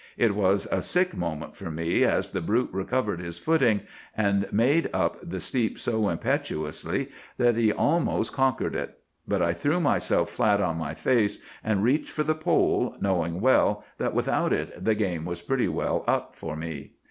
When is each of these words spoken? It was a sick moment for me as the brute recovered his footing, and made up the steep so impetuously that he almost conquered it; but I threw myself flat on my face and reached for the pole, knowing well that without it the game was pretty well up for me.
It 0.17 0.33
was 0.33 0.67
a 0.71 0.81
sick 0.81 1.15
moment 1.15 1.55
for 1.55 1.69
me 1.69 2.03
as 2.03 2.31
the 2.31 2.41
brute 2.41 2.71
recovered 2.73 3.19
his 3.19 3.37
footing, 3.37 3.81
and 4.17 4.51
made 4.51 4.89
up 4.93 5.17
the 5.21 5.39
steep 5.39 5.77
so 5.77 6.09
impetuously 6.09 7.09
that 7.37 7.55
he 7.55 7.71
almost 7.71 8.33
conquered 8.33 8.73
it; 8.73 8.97
but 9.27 9.43
I 9.43 9.53
threw 9.53 9.79
myself 9.79 10.31
flat 10.31 10.59
on 10.59 10.77
my 10.77 10.95
face 10.95 11.37
and 11.63 11.83
reached 11.83 12.09
for 12.09 12.23
the 12.23 12.33
pole, 12.33 12.97
knowing 12.99 13.41
well 13.41 13.85
that 13.99 14.15
without 14.15 14.51
it 14.51 14.83
the 14.83 14.95
game 14.95 15.23
was 15.23 15.43
pretty 15.43 15.67
well 15.67 16.03
up 16.07 16.35
for 16.35 16.55
me. 16.55 16.93